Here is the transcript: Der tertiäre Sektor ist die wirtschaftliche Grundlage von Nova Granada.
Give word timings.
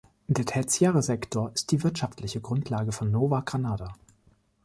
Der 0.27 0.47
tertiäre 0.47 1.03
Sektor 1.03 1.51
ist 1.53 1.69
die 1.69 1.83
wirtschaftliche 1.83 2.41
Grundlage 2.41 2.91
von 2.91 3.11
Nova 3.11 3.41
Granada. 3.41 3.93